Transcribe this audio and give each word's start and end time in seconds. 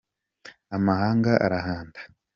amahanga 0.75 1.31
arahanda. 1.45 1.99